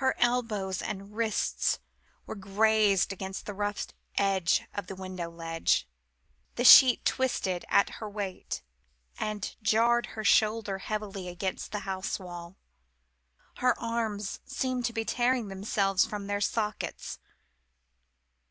Her 0.00 0.14
elbows 0.18 0.80
and 0.80 1.14
wrists 1.14 1.78
were 2.24 2.34
grazed 2.34 3.12
against 3.12 3.44
the 3.44 3.52
rough 3.52 3.88
edge 4.16 4.66
of 4.72 4.86
the 4.86 4.94
window 4.94 5.30
ledge 5.30 5.86
the 6.54 6.64
sheet 6.64 7.04
twisted 7.04 7.66
at 7.68 7.90
her 8.00 8.08
weight, 8.08 8.62
and 9.18 9.54
jarred 9.60 10.06
her 10.16 10.24
shoulder 10.24 10.78
heavily 10.78 11.28
against 11.28 11.70
the 11.70 11.80
house 11.80 12.18
wall. 12.18 12.56
Her 13.58 13.78
arms 13.78 14.40
seemed 14.46 14.86
to 14.86 14.94
be 14.94 15.04
tearing 15.04 15.48
themselves 15.48 16.06
from 16.06 16.28
their 16.28 16.40
sockets. 16.40 17.18